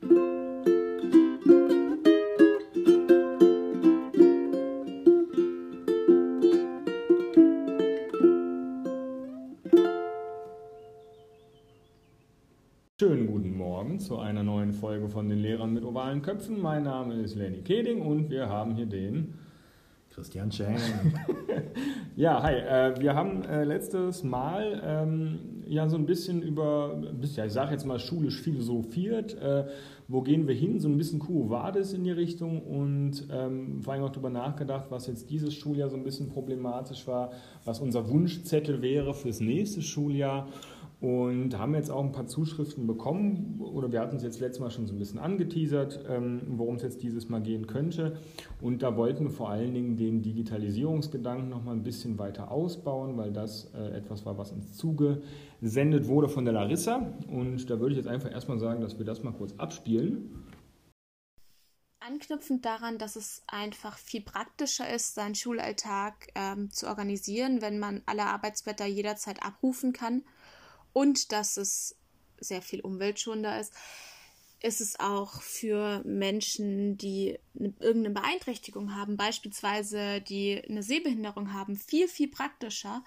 [0.00, 0.18] Schönen
[13.26, 16.60] guten Morgen zu einer neuen Folge von den Lehrern mit ovalen Köpfen.
[16.60, 19.32] Mein Name ist Lenny Keding und wir haben hier den
[20.10, 20.76] Christian Scheng.
[22.16, 22.54] ja, hi.
[22.54, 27.00] Äh, wir haben äh, letztes Mal ähm, ja so ein bisschen über,
[27.34, 29.34] ja, ich sage jetzt mal schulisch philosophiert.
[29.40, 29.66] Äh,
[30.08, 30.78] wo gehen wir hin?
[30.78, 34.86] So ein bisschen Quo Vadis in die Richtung und ähm, vor allem auch darüber nachgedacht,
[34.90, 37.32] was jetzt dieses Schuljahr so ein bisschen problematisch war,
[37.64, 40.48] was unser Wunschzettel wäre fürs nächste Schuljahr.
[40.98, 44.70] Und haben jetzt auch ein paar Zuschriften bekommen, oder wir hatten es jetzt letztes Mal
[44.70, 48.16] schon so ein bisschen angeteasert, ähm, worum es jetzt dieses Mal gehen könnte.
[48.62, 53.18] Und da wollten wir vor allen Dingen den Digitalisierungsgedanken noch mal ein bisschen weiter ausbauen,
[53.18, 57.12] weil das äh, etwas war, was uns zugesendet wurde von der Larissa.
[57.30, 60.44] Und da würde ich jetzt einfach erstmal sagen, dass wir das mal kurz abspielen.
[62.00, 68.02] Anknüpfend daran, dass es einfach viel praktischer ist, seinen Schulalltag ähm, zu organisieren, wenn man
[68.06, 70.22] alle Arbeitsblätter jederzeit abrufen kann
[70.96, 71.94] und dass es
[72.40, 73.74] sehr viel umweltschonender ist,
[74.62, 82.08] ist es auch für Menschen, die irgendeine Beeinträchtigung haben, beispielsweise die eine Sehbehinderung haben, viel,
[82.08, 83.04] viel praktischer,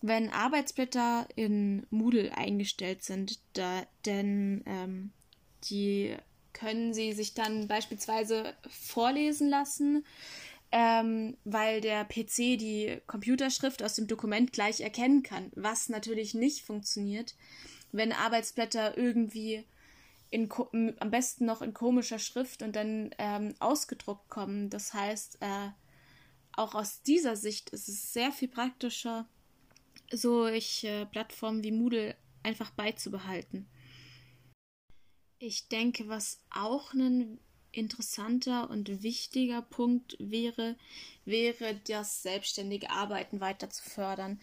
[0.00, 3.38] wenn Arbeitsblätter in Moodle eingestellt sind.
[3.52, 5.10] Da, denn ähm,
[5.64, 6.16] die
[6.54, 10.06] können sie sich dann beispielsweise vorlesen lassen
[10.72, 16.64] ähm, weil der PC die Computerschrift aus dem Dokument gleich erkennen kann, was natürlich nicht
[16.64, 17.34] funktioniert,
[17.92, 19.64] wenn Arbeitsblätter irgendwie
[20.30, 20.50] in,
[20.98, 24.70] am besten noch in komischer Schrift und dann ähm, ausgedruckt kommen.
[24.70, 25.70] Das heißt, äh,
[26.52, 29.28] auch aus dieser Sicht ist es sehr viel praktischer,
[30.10, 33.68] solche äh, Plattformen wie Moodle einfach beizubehalten.
[35.38, 37.38] Ich denke, was auch ein
[37.76, 40.76] interessanter und wichtiger Punkt wäre,
[41.24, 44.40] wäre das selbstständige Arbeiten weiter zu fördern.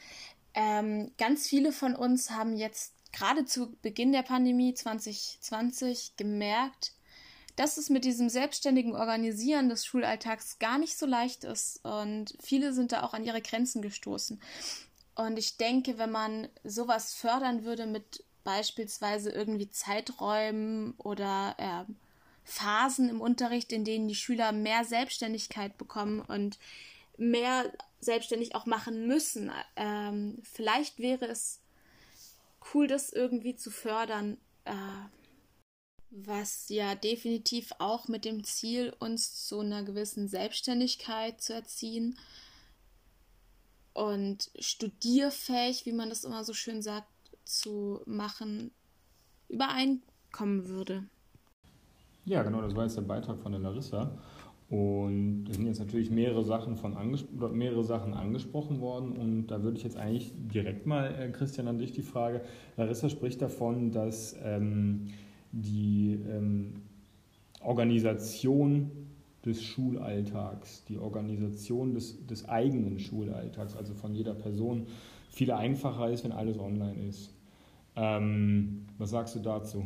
[0.53, 6.94] Ähm, ganz viele von uns haben jetzt gerade zu Beginn der Pandemie 2020 gemerkt,
[7.56, 12.74] dass es mit diesem selbstständigen Organisieren des Schulalltags gar nicht so leicht ist und viele
[12.74, 14.41] sind da auch an ihre Grenzen gestoßen.
[15.16, 21.91] Und ich denke, wenn man sowas fördern würde mit beispielsweise irgendwie Zeiträumen oder äh,
[22.44, 26.59] Phasen im Unterricht, in denen die Schüler mehr Selbstständigkeit bekommen und
[27.18, 29.52] mehr selbstständig auch machen müssen.
[29.76, 31.62] Ähm, vielleicht wäre es
[32.74, 34.72] cool, das irgendwie zu fördern, äh,
[36.09, 42.18] was ja definitiv auch mit dem Ziel, uns zu einer gewissen Selbstständigkeit zu erziehen
[43.94, 47.08] und studierfähig, wie man das immer so schön sagt,
[47.46, 48.72] zu machen,
[49.50, 51.06] übereinkommen würde.
[52.25, 54.11] Ja, genau, das war jetzt der Beitrag von der Larissa.
[54.69, 56.95] Und es sind jetzt natürlich mehrere Sachen, von
[57.53, 59.11] mehrere Sachen angesprochen worden.
[59.11, 62.41] Und da würde ich jetzt eigentlich direkt mal, äh, Christian, an dich die Frage.
[62.78, 65.09] Larissa spricht davon, dass ähm,
[65.51, 66.81] die ähm,
[67.61, 68.90] Organisation
[69.45, 74.88] des Schulalltags, die Organisation des, des eigenen Schulalltags, also von jeder Person,
[75.29, 77.34] viel einfacher ist, wenn alles online ist.
[77.95, 79.85] Ähm, was sagst du dazu?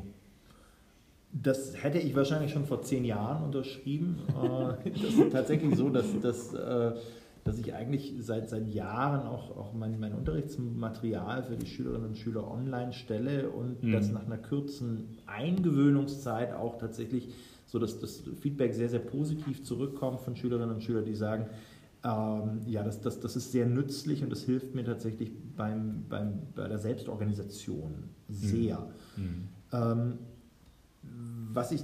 [1.43, 4.19] Das hätte ich wahrscheinlich schon vor zehn Jahren unterschrieben.
[4.29, 6.93] Äh, das ist tatsächlich so, dass, dass, äh,
[7.43, 12.17] dass ich eigentlich seit, seit Jahren auch, auch mein, mein Unterrichtsmaterial für die Schülerinnen und
[12.17, 13.91] Schüler online stelle und mhm.
[13.91, 17.29] dass nach einer kurzen Eingewöhnungszeit auch tatsächlich
[17.65, 21.47] so, dass das Feedback sehr, sehr positiv zurückkommt von Schülerinnen und Schülern, die sagen,
[22.03, 26.39] ähm, ja, das, das, das ist sehr nützlich und das hilft mir tatsächlich beim, beim,
[26.55, 28.87] bei der Selbstorganisation sehr.
[29.17, 29.23] Mhm.
[29.23, 29.47] Mhm.
[29.73, 30.13] Ähm,
[31.57, 31.83] was ich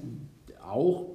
[0.63, 1.07] auch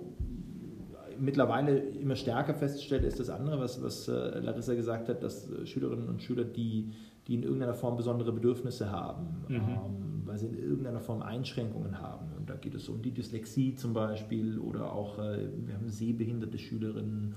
[1.19, 6.09] mittlerweile immer stärker feststelle, ist das andere, was, was äh, Larissa gesagt hat, dass Schülerinnen
[6.09, 6.93] und Schüler, die,
[7.27, 9.57] die in irgendeiner Form besondere Bedürfnisse haben, mhm.
[9.57, 12.27] ähm, weil sie in irgendeiner Form Einschränkungen haben.
[12.37, 16.59] Und da geht es um die Dyslexie zum Beispiel oder auch, äh, wir haben sehbehinderte
[16.59, 17.35] Schülerinnen.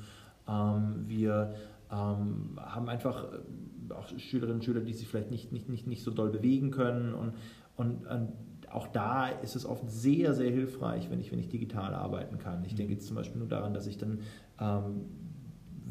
[0.47, 1.53] Ähm, wir
[1.91, 6.03] ähm, haben einfach äh, auch Schülerinnen und Schüler, die sich vielleicht nicht, nicht, nicht, nicht
[6.03, 7.13] so doll bewegen können.
[7.13, 7.33] Und,
[7.75, 8.33] und, und
[8.73, 12.63] auch da ist es oft sehr, sehr hilfreich, wenn ich, wenn ich digital arbeiten kann.
[12.65, 14.19] Ich denke jetzt zum Beispiel nur daran, dass ich dann
[14.59, 15.05] ähm,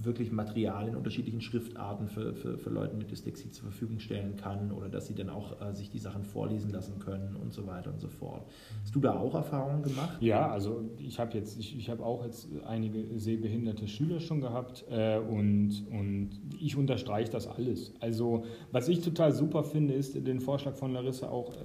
[0.04, 4.72] wirklich Material in unterschiedlichen Schriftarten für, für, für Leute mit Dyslexie zur Verfügung stellen kann
[4.72, 7.92] oder dass sie dann auch äh, sich die Sachen vorlesen lassen können und so weiter
[7.92, 8.44] und so fort.
[8.82, 10.16] Hast du da auch Erfahrungen gemacht?
[10.20, 14.84] Ja, also ich habe jetzt, ich, ich habe auch jetzt einige sehbehinderte Schüler schon gehabt
[14.90, 16.30] äh, und, und
[16.60, 17.92] ich unterstreiche das alles.
[18.00, 21.56] Also was ich total super finde, ist den Vorschlag von Larissa auch, äh,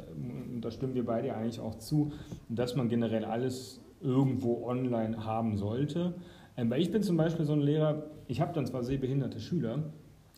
[0.62, 2.12] da stimmen wir beide eigentlich auch zu,
[2.50, 6.14] dass man generell alles irgendwo online haben sollte.
[6.58, 9.84] Ähm, weil ich bin zum Beispiel so ein Lehrer, ich habe dann zwar sehbehinderte Schüler,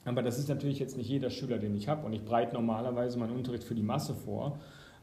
[0.05, 3.19] aber das ist natürlich jetzt nicht jeder Schüler, den ich habe und ich breite normalerweise
[3.19, 4.59] meinen Unterricht für die Masse vor.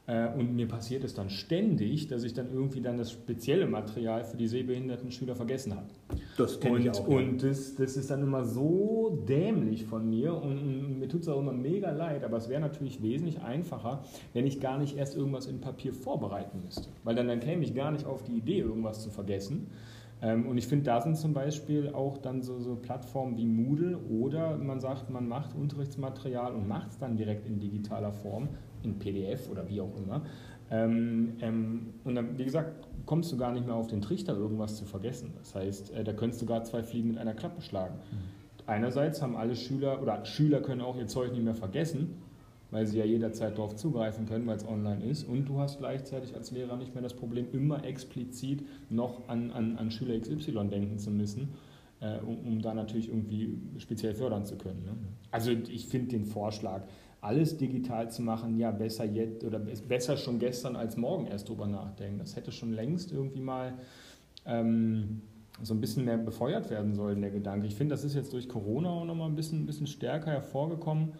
[0.06, 4.24] Äh, und mir passiert es dann ständig, dass ich dann irgendwie dann das spezielle Material
[4.24, 5.86] für die sehbehinderten Schüler vergessen habe.
[6.36, 7.06] Das kenne ich auch.
[7.06, 11.40] Und das, das ist dann immer so dämlich von mir und, mir tut es auch
[11.40, 15.46] immer mega leid, aber es wäre natürlich wesentlich einfacher, wenn ich gar nicht erst irgendwas
[15.46, 16.88] in Papier vorbereiten müsste.
[17.02, 19.68] Weil dann, dann käme ich gar nicht auf die Idee, irgendwas zu vergessen.
[20.24, 23.98] Ähm, und ich finde, da sind zum Beispiel auch dann so, so, Plattformen wie Moodle
[24.08, 28.48] oder man sagt, man macht Unterrichtsmaterial und macht es dann direkt in digitaler Form
[28.82, 30.22] in PDF oder wie auch immer.
[30.70, 34.76] Ähm, ähm, und dann, wie gesagt, kommst du gar nicht mehr auf den Trichter, irgendwas
[34.76, 35.34] zu vergessen.
[35.36, 37.96] Das heißt, äh, da könntest du gar zwei Fliegen mit einer Klappe schlagen.
[37.96, 38.66] Mhm.
[38.66, 42.22] Einerseits haben alle Schüler oder Schüler können auch ihr Zeug nicht mehr vergessen,
[42.74, 45.22] weil sie ja jederzeit darauf zugreifen können, weil es online ist.
[45.22, 49.76] Und du hast gleichzeitig als Lehrer nicht mehr das Problem, immer explizit noch an, an,
[49.76, 51.50] an Schüler XY denken zu müssen,
[52.00, 54.82] äh, um, um da natürlich irgendwie speziell fördern zu können.
[54.84, 54.96] Ne?
[55.30, 56.82] Also ich finde den Vorschlag,
[57.20, 61.68] alles digital zu machen, ja, besser jetzt oder besser schon gestern als morgen erst drüber
[61.68, 62.18] nachdenken.
[62.18, 63.74] Das hätte schon längst irgendwie mal
[64.46, 65.22] ähm,
[65.62, 67.68] so ein bisschen mehr befeuert werden sollen, der Gedanke.
[67.68, 71.12] Ich finde, das ist jetzt durch Corona auch nochmal ein bisschen, ein bisschen stärker hervorgekommen.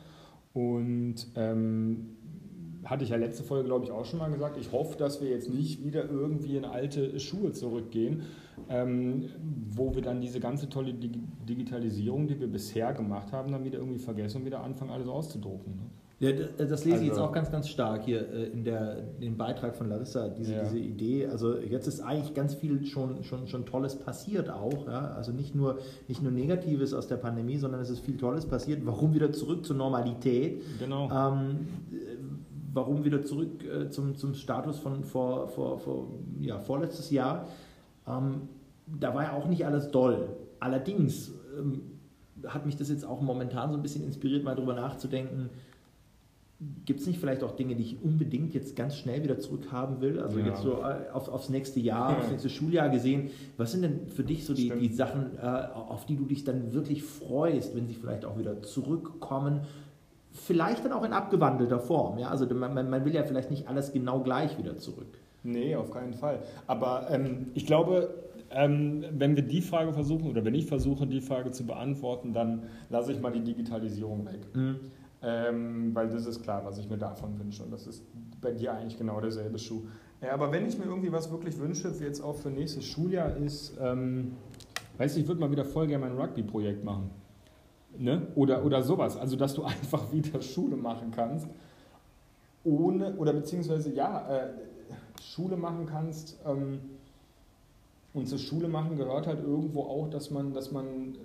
[0.54, 2.16] Und ähm,
[2.84, 5.28] hatte ich ja letzte Folge, glaube ich, auch schon mal gesagt, ich hoffe, dass wir
[5.28, 8.22] jetzt nicht wieder irgendwie in alte Schuhe zurückgehen,
[8.68, 9.30] ähm,
[9.70, 11.18] wo wir dann diese ganze tolle Dig
[11.48, 15.76] Digitalisierung, die wir bisher gemacht haben, dann wieder irgendwie vergessen und wieder anfangen, alles auszudrucken.
[15.76, 15.82] Ne?
[16.20, 18.98] Ja, das lese also, ich jetzt also auch ganz, ganz stark hier äh, in, der,
[19.16, 20.62] in dem Beitrag von Larissa, diese, ja.
[20.62, 21.26] diese Idee.
[21.26, 24.86] Also jetzt ist eigentlich ganz viel schon, schon, schon Tolles passiert auch.
[24.86, 25.08] Ja?
[25.16, 28.86] Also nicht nur, nicht nur Negatives aus der Pandemie, sondern es ist viel Tolles passiert.
[28.86, 30.62] Warum wieder zurück zur Normalität?
[30.78, 31.10] Genau.
[31.10, 31.66] Ähm,
[32.72, 36.08] warum wieder zurück äh, zum, zum Status von vor, vor, vor,
[36.40, 37.48] ja, vorletztes Jahr?
[38.06, 38.48] Ähm,
[38.86, 40.28] da war ja auch nicht alles doll.
[40.60, 41.82] Allerdings ähm,
[42.46, 45.50] hat mich das jetzt auch momentan so ein bisschen inspiriert, mal darüber nachzudenken,
[46.84, 50.20] Gibt es nicht vielleicht auch Dinge, die ich unbedingt jetzt ganz schnell wieder zurückhaben will?
[50.20, 50.46] Also ja.
[50.46, 52.18] jetzt so äh, auf, aufs nächste Jahr, ja.
[52.18, 53.30] aufs nächste Schuljahr gesehen.
[53.56, 56.72] Was sind denn für dich so die, die Sachen, äh, auf die du dich dann
[56.72, 59.62] wirklich freust, wenn sie vielleicht auch wieder zurückkommen?
[60.30, 62.18] Vielleicht dann auch in abgewandelter Form.
[62.18, 62.28] Ja?
[62.28, 65.18] Also man, man will ja vielleicht nicht alles genau gleich wieder zurück.
[65.42, 66.40] Nee, auf keinen Fall.
[66.66, 68.14] Aber ähm, ich glaube,
[68.50, 72.62] ähm, wenn wir die Frage versuchen oder wenn ich versuche, die Frage zu beantworten, dann
[72.88, 74.40] lasse ich mal die Digitalisierung weg.
[74.54, 74.76] Mhm.
[75.26, 77.62] Ähm, weil das ist klar, was ich mir davon wünsche.
[77.62, 78.04] Und das ist
[78.42, 79.84] bei dir eigentlich genau derselbe Schuh.
[80.20, 83.74] Ja, aber wenn ich mir irgendwie was wirklich wünsche, jetzt auch für nächstes Schuljahr, ist,
[83.80, 84.32] ähm,
[84.98, 87.10] weißt du, ich würde mal wieder voll gerne mein Rugby-Projekt machen.
[87.96, 88.26] Ne?
[88.34, 89.16] Oder, oder sowas.
[89.16, 91.48] Also, dass du einfach wieder Schule machen kannst,
[92.64, 94.48] ohne, oder beziehungsweise, ja, äh,
[95.22, 96.38] Schule machen kannst.
[96.46, 96.80] Ähm,
[98.12, 101.16] und zur Schule machen gehört halt irgendwo auch, dass man, dass man,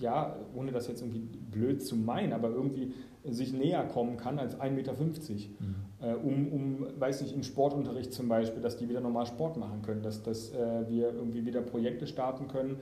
[0.00, 2.92] ja, ohne das jetzt irgendwie blöd zu meinen, aber irgendwie
[3.24, 4.94] sich näher kommen kann als 1,50 Meter.
[4.94, 5.74] Mhm.
[6.00, 9.82] Äh, um, um, weiß nicht, im Sportunterricht zum Beispiel, dass die wieder normal Sport machen
[9.82, 12.76] können, dass, dass äh, wir irgendwie wieder Projekte starten können,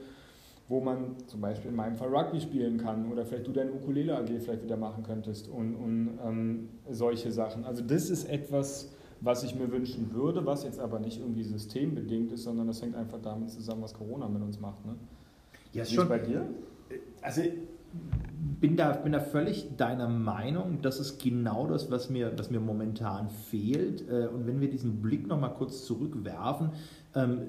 [0.69, 4.17] wo man zum Beispiel in meinem Fall Rugby spielen kann oder vielleicht du deine Ukulele
[4.17, 7.65] AG vielleicht wieder machen könntest und, und ähm, solche Sachen.
[7.65, 12.31] Also das ist etwas, was ich mir wünschen würde, was jetzt aber nicht irgendwie systembedingt
[12.33, 14.85] ist, sondern das hängt einfach damit zusammen, was Corona mit uns macht.
[14.85, 14.95] Ne?
[15.73, 16.07] Ja, Wie schon.
[16.07, 16.47] bei dir?
[17.21, 17.41] Also
[18.59, 20.79] bin da, bin da völlig deiner Meinung.
[20.81, 24.07] Das ist genau das, was mir, was mir momentan fehlt.
[24.09, 26.71] Äh, und wenn wir diesen Blick nochmal kurz zurückwerfen,
[27.15, 27.41] ähm,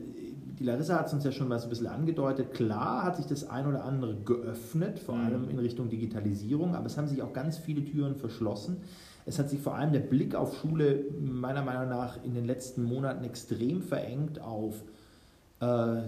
[0.59, 2.53] die Larissa hat es uns ja schon mal so ein bisschen angedeutet.
[2.53, 5.27] Klar hat sich das ein oder andere geöffnet, vor mhm.
[5.27, 8.79] allem in Richtung Digitalisierung, aber es haben sich auch ganz viele Türen verschlossen.
[9.25, 12.83] Es hat sich vor allem der Blick auf Schule meiner Meinung nach in den letzten
[12.83, 14.83] Monaten extrem verengt auf
[15.61, 16.01] äh,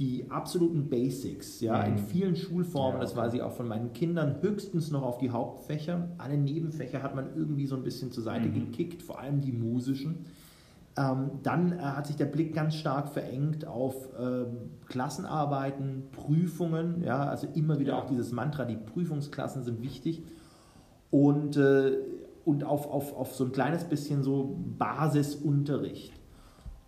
[0.00, 1.92] die absoluten Basics, ja, mhm.
[1.92, 3.04] in vielen Schulformen, ja, okay.
[3.04, 6.08] das weiß ich auch von meinen Kindern, höchstens noch auf die Hauptfächer.
[6.16, 8.54] Alle Nebenfächer hat man irgendwie so ein bisschen zur Seite mhm.
[8.54, 10.24] gekickt, vor allem die musischen.
[10.96, 14.46] Ähm, dann äh, hat sich der Blick ganz stark verengt auf äh,
[14.86, 17.98] Klassenarbeiten, Prüfungen, ja, also immer wieder ja.
[17.98, 20.22] auch dieses Mantra, die Prüfungsklassen sind wichtig.
[21.10, 21.98] Und, äh,
[22.46, 26.14] und auf, auf, auf so ein kleines bisschen so Basisunterricht.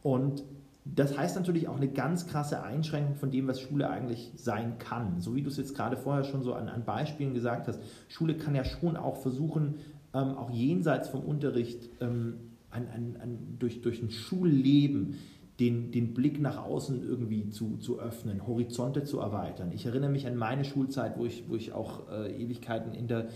[0.03, 0.45] Und
[0.85, 5.21] das heißt natürlich auch eine ganz krasse Einschränkung von dem, was Schule eigentlich sein kann.
[5.21, 7.81] So wie du es jetzt gerade vorher schon so an, an Beispielen gesagt hast.
[8.09, 9.77] Schule kann ja schon auch versuchen,
[10.13, 12.35] ähm, auch jenseits vom Unterricht ähm,
[12.71, 15.19] an, an, an, durch, durch ein Schulleben
[15.61, 19.71] den, den Blick nach außen irgendwie zu, zu öffnen, Horizonte zu erweitern.
[19.73, 23.29] Ich erinnere mich an meine Schulzeit, wo ich, wo ich auch äh, Ewigkeiten in der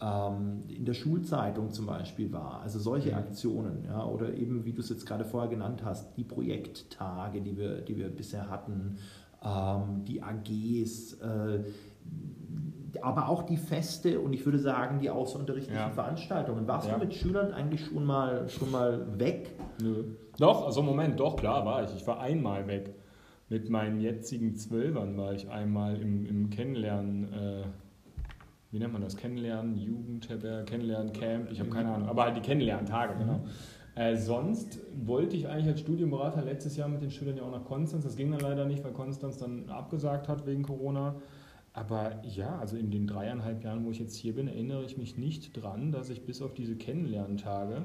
[0.00, 2.60] in der Schulzeitung zum Beispiel war.
[2.62, 3.16] Also solche Mhm.
[3.18, 7.56] Aktionen, ja, oder eben, wie du es jetzt gerade vorher genannt hast, die Projekttage, die
[7.56, 8.98] wir, die wir bisher hatten,
[9.42, 11.60] ähm, die AGs, äh,
[13.02, 15.90] aber auch die Feste und ich würde sagen, die außerunterrichtlichen Ja.
[15.90, 16.66] Veranstaltungen.
[16.66, 16.94] Warst Ja.
[16.94, 19.52] du mit Schülern eigentlich schon mal, schon mal weg?
[19.82, 20.04] Nö.
[20.38, 21.94] Doch, also Moment, doch, klar war ich.
[21.96, 22.94] Ich war einmal weg.
[23.48, 27.62] Mit meinen jetzigen Zwölfern war ich einmal im, im Kennenlernen, äh,
[28.74, 29.16] wie nennt man das?
[29.16, 33.44] Kennenlernen, Jugendherberge, Kennenlernen, Camp, ich habe keine Ahnung, aber halt die Kennenlerntage, genau.
[33.94, 37.64] Äh, sonst wollte ich eigentlich als Studienberater letztes Jahr mit den Schülern ja auch nach
[37.64, 38.02] Konstanz.
[38.02, 41.14] Das ging dann leider nicht, weil Konstanz dann abgesagt hat wegen Corona.
[41.72, 45.16] Aber ja, also in den dreieinhalb Jahren, wo ich jetzt hier bin, erinnere ich mich
[45.16, 47.82] nicht dran, dass ich bis auf diese Kennenlerntage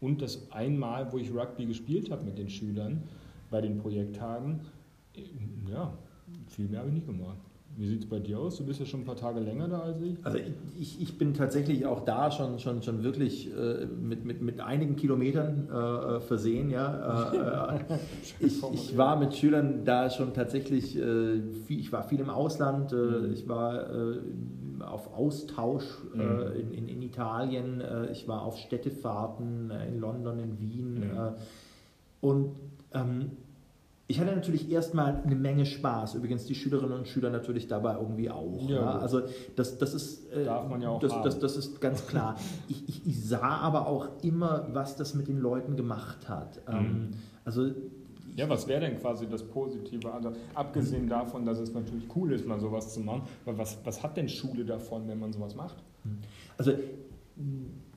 [0.00, 3.04] und das einmal, wo ich Rugby gespielt habe mit den Schülern
[3.50, 4.60] bei den Projekttagen,
[5.16, 5.22] äh,
[5.72, 5.94] ja,
[6.48, 7.38] viel mehr habe ich nicht gemacht.
[7.76, 8.58] Wie sieht es bei dir aus?
[8.58, 10.16] Du bist ja schon ein paar Tage länger da als ich.
[10.22, 10.38] Also
[10.78, 14.96] ich, ich bin tatsächlich auch da schon, schon, schon wirklich äh, mit, mit, mit einigen
[14.96, 16.68] Kilometern äh, versehen.
[16.68, 17.32] Ja.
[17.32, 17.98] Äh, äh,
[18.40, 22.92] ich, ich war mit Schülern da schon tatsächlich, äh, viel, ich war viel im Ausland,
[22.92, 23.32] äh, Mhm.
[23.32, 23.86] ich war
[24.80, 25.84] auf Austausch
[26.14, 26.20] Mhm.
[26.58, 30.94] in, in, in Italien, ich war auf Städtefahrten in London, in Wien.
[30.94, 31.02] Mhm.
[31.02, 31.32] Äh,
[32.20, 32.56] und
[32.92, 33.30] ähm,
[34.10, 36.16] ich hatte natürlich erstmal eine Menge Spaß.
[36.16, 38.68] Übrigens die Schülerinnen und Schüler natürlich dabei irgendwie auch.
[38.68, 39.02] Ja, Ja, gut.
[39.02, 39.22] Also
[39.54, 42.36] das, das ist äh, Darf man ja auch das, das, das ist ganz klar.
[42.68, 46.60] Ich, ich, ich sah aber auch immer, was das mit den Leuten gemacht hat.
[46.68, 46.74] Mhm.
[46.74, 47.10] Ähm,
[47.44, 47.70] also
[48.34, 50.12] Ja, was wäre denn quasi das Positive?
[50.12, 54.02] Also, abgesehen davon, dass es natürlich cool ist, mal sowas zu machen, aber was, was
[54.02, 55.76] hat denn Schule davon, wenn man sowas macht?
[56.58, 56.72] Also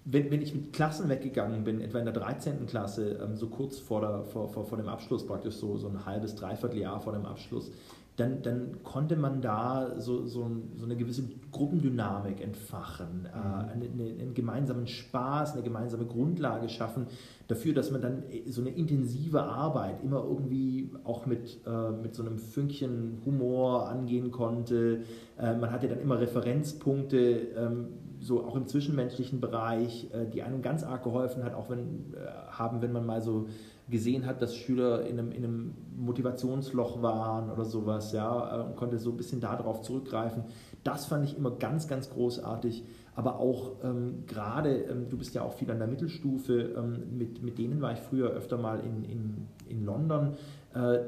[0.06, 2.66] wenn, wenn ich mit Klassen weggegangen bin, etwa in der 13.
[2.66, 6.06] Klasse, ähm, so kurz vor, der, vor, vor, vor dem Abschluss, praktisch so, so ein
[6.06, 7.72] halbes, dreiviertel Jahr vor dem Abschluss,
[8.16, 14.22] dann, dann konnte man da so, so, so eine gewisse Gruppendynamik entfachen, äh, eine, eine,
[14.22, 17.08] einen gemeinsamen Spaß, eine gemeinsame Grundlage schaffen
[17.48, 22.24] dafür, dass man dann so eine intensive Arbeit immer irgendwie auch mit, äh, mit so
[22.24, 25.02] einem Fünkchen Humor angehen konnte.
[25.40, 27.18] Äh, man hatte dann immer Referenzpunkte,
[27.58, 27.88] ähm,
[28.24, 32.52] so auch im zwischenmenschlichen Bereich, äh, die einem ganz arg geholfen hat, auch wenn, äh,
[32.52, 33.48] haben, wenn man mal so
[33.90, 38.76] gesehen hat, dass Schüler in einem, in einem Motivationsloch waren oder sowas, ja, äh, und
[38.78, 40.46] konnte so ein bisschen darauf zurückgreifen.
[40.84, 42.84] Das fand ich immer ganz, ganz großartig.
[43.16, 47.44] Aber auch ähm, gerade, ähm, du bist ja auch viel an der Mittelstufe, ähm, mit,
[47.44, 50.36] mit denen war ich früher öfter mal in, in, in London.
[50.74, 51.00] Äh,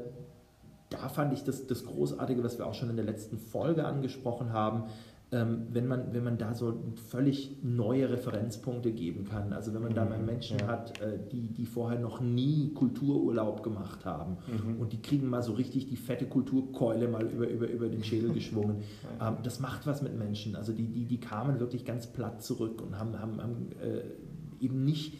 [0.90, 4.52] da fand ich das, das Großartige, was wir auch schon in der letzten Folge angesprochen
[4.52, 4.84] haben,
[5.30, 9.52] wenn, man, wenn man da so völlig neue Referenzpunkte geben kann.
[9.52, 10.68] Also wenn man da mal Menschen Ja.
[10.68, 14.80] hat, äh, die, die vorher noch nie Kultururlaub gemacht haben Mhm.
[14.80, 18.30] und die kriegen mal so richtig die fette Kulturkeule mal über, über, über den Schädel
[18.34, 18.76] geschwungen.
[19.20, 20.54] ähm, das macht was mit Menschen.
[20.54, 24.84] Also die, die, die kamen wirklich ganz platt zurück und haben, haben, haben äh, eben
[24.84, 25.14] nicht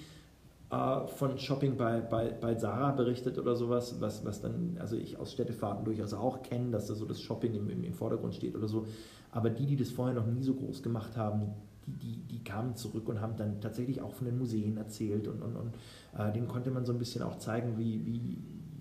[0.70, 5.18] äh, von Shopping bei, bei, bei Sarah berichtet oder sowas, was, was dann, also ich
[5.18, 8.56] aus Städtefahrten durchaus auch kenne, dass da so das Shopping im, im, im Vordergrund steht
[8.56, 8.86] oder so.
[9.30, 11.54] Aber die, die das vorher noch nie so groß gemacht haben,
[11.86, 15.40] die, die, die kamen zurück und haben dann tatsächlich auch von den Museen erzählt und,
[15.42, 15.74] und, und
[16.18, 18.36] äh, denen konnte man so ein bisschen auch zeigen, wie, wie,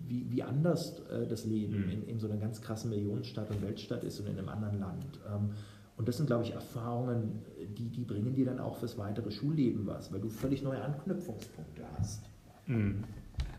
[0.08, 1.92] wie, wie anders äh, das Leben Mhm.
[1.92, 5.06] in, in so einer ganz krassen Millionenstadt und Weltstadt ist und in einem anderen Land.
[5.28, 5.52] Ähm,
[5.98, 7.42] und das sind, glaube ich, Erfahrungen,
[7.78, 11.84] die, die bringen dir dann auch fürs weitere Schulleben was, weil du völlig neue Anknüpfungspunkte
[11.98, 12.24] hast.
[12.68, 13.04] Mhm.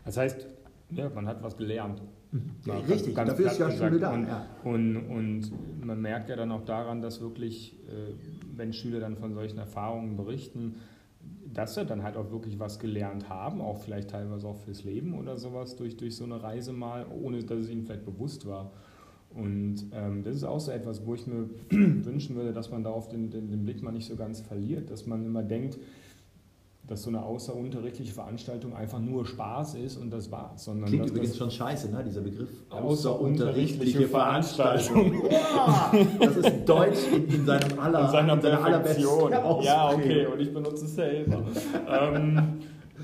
[0.05, 0.45] Das heißt,
[0.91, 2.01] ja, man hat was gelernt.
[2.65, 4.03] Ja, Mal richtig, ganz dafür ist ja Schule gesagt.
[4.03, 4.13] da.
[4.13, 4.45] Und, ja.
[4.63, 8.13] und, und man merkt ja dann auch daran, dass wirklich, äh,
[8.55, 10.75] wenn Schüler dann von solchen Erfahrungen berichten,
[11.53, 15.17] dass sie dann halt auch wirklich was gelernt haben, auch vielleicht teilweise auch fürs Leben
[15.17, 18.71] oder sowas durch, durch so eine Reise mal, ohne dass es ihnen vielleicht bewusst war.
[19.35, 23.07] Und ähm, das ist auch so etwas, wo ich mir wünschen würde, dass man darauf
[23.07, 25.77] den, den, den Blick mal nicht so ganz verliert, dass man immer denkt,
[26.87, 30.63] dass so eine außerunterrichtliche Veranstaltung einfach nur Spaß ist und das war's.
[30.63, 32.49] Sondern Klingt übrigens schon scheiße, ne, dieser Begriff.
[32.69, 35.29] Außerunterrichtliche Veranstaltung.
[35.29, 39.33] Ja, das ist Deutsch in, in seinem aller, in seiner seiner Perfektion.
[39.33, 41.43] allerbesten Ja, okay, und ich benutze es selber.
[41.89, 42.37] ähm,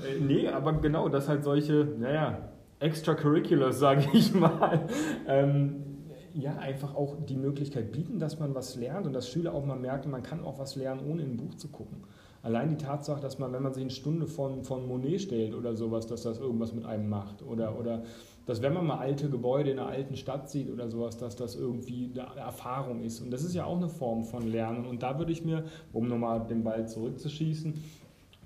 [0.02, 2.38] äh, nee, aber genau, dass halt solche, naja,
[2.80, 4.88] Extracurriculars, sage ich mal,
[5.28, 5.93] ähm,
[6.34, 9.78] ja, einfach auch die Möglichkeit bieten, dass man was lernt und dass Schüler auch mal
[9.78, 11.98] merken, man kann auch was lernen, ohne in ein Buch zu gucken.
[12.42, 15.74] Allein die Tatsache, dass man, wenn man sich eine Stunde von, von Monet stellt oder
[15.74, 17.42] sowas, dass das irgendwas mit einem macht.
[17.42, 18.02] Oder, oder
[18.44, 21.54] dass wenn man mal alte Gebäude in einer alten Stadt sieht oder sowas, dass das
[21.54, 23.20] irgendwie eine Erfahrung ist.
[23.20, 24.84] Und das ist ja auch eine Form von Lernen.
[24.84, 25.64] Und da würde ich mir,
[25.94, 27.82] um nochmal den Ball zurückzuschießen,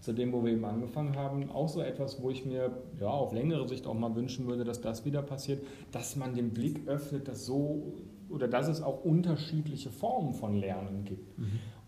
[0.01, 3.33] zu dem, wo wir eben angefangen haben, auch so etwas, wo ich mir ja, auf
[3.33, 5.63] längere Sicht auch mal wünschen würde, dass das wieder passiert,
[5.93, 7.95] dass man den Blick öffnet, dass so
[8.29, 11.39] oder dass es auch unterschiedliche Formen von Lernen gibt.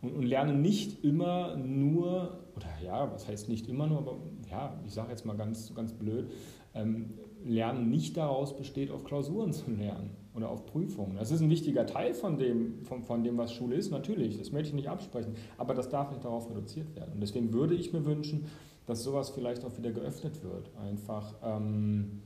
[0.03, 4.17] und, und lernen nicht immer nur, oder ja, was heißt nicht immer nur, aber
[4.51, 6.31] ja, ich sage jetzt mal ganz, ganz blöd,
[6.75, 7.15] ähm,
[7.45, 11.17] Lernen nicht daraus besteht, auf Klausuren zu lernen oder auf Prüfungen.
[11.17, 14.53] Das ist ein wichtiger Teil von dem, von, von dem, was Schule ist, natürlich, das
[14.53, 17.15] möchte ich nicht absprechen, aber das darf nicht darauf reduziert werden.
[17.15, 18.47] Und deswegen würde ich mir wünschen,
[18.87, 20.71] dass sowas vielleicht auch wieder geöffnet wird.
[20.77, 22.23] Einfach ähm,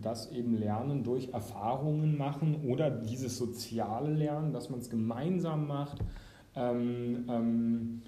[0.00, 5.98] das eben Lernen durch Erfahrungen machen oder dieses soziale Lernen, dass man es gemeinsam macht.
[6.54, 8.02] Ähm, ähm,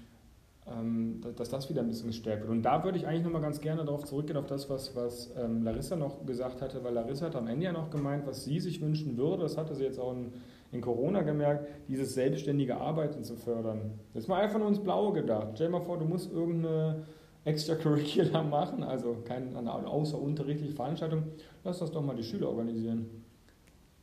[1.35, 2.51] dass das wieder ein bisschen gestärkt wird.
[2.51, 5.63] Und da würde ich eigentlich nochmal ganz gerne darauf zurückgehen, auf das, was, was ähm,
[5.63, 8.81] Larissa noch gesagt hatte, weil Larissa hat am Ende ja noch gemeint, was sie sich
[8.81, 10.31] wünschen würde, das hatte sie jetzt auch in,
[10.71, 13.99] in Corona gemerkt, dieses selbstständige Arbeiten zu fördern.
[14.13, 15.49] Das ist mal einfach nur ins Blaue gedacht.
[15.55, 17.03] Stell dir mal vor, du musst irgendeine
[17.45, 21.23] Extracurricular machen, also keine außerunterrichtliche Veranstaltung,
[21.63, 23.07] lass das doch mal die Schüler organisieren.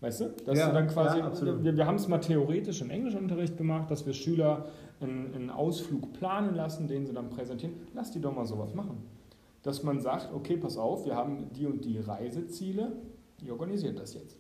[0.01, 0.29] Weißt du?
[0.45, 3.91] Dass ja, du dann quasi, ja, wir, wir haben es mal theoretisch im Englischunterricht gemacht,
[3.91, 4.67] dass wir Schüler
[5.01, 7.75] einen, einen Ausflug planen lassen, den sie dann präsentieren.
[7.95, 8.99] Lass die doch mal sowas machen.
[9.63, 12.93] Dass man sagt, okay, pass auf, wir haben die und die Reiseziele,
[13.43, 14.37] ihr organisiert das jetzt.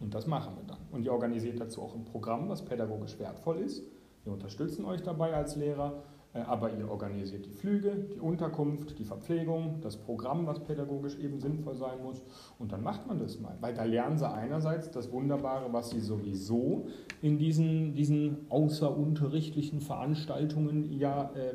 [0.00, 0.78] Und das machen wir dann.
[0.92, 3.82] Und ihr organisiert dazu auch ein Programm, was pädagogisch wertvoll ist.
[4.24, 6.02] Wir unterstützen euch dabei als Lehrer
[6.34, 11.74] aber ihr organisiert die Flüge, die Unterkunft, die Verpflegung, das Programm, was pädagogisch eben sinnvoll
[11.74, 12.22] sein muss.
[12.58, 13.56] Und dann macht man das mal.
[13.60, 16.86] Weil da lernen sie einerseits das Wunderbare, was sie sowieso
[17.22, 21.54] in diesen, diesen außerunterrichtlichen Veranstaltungen ja, äh,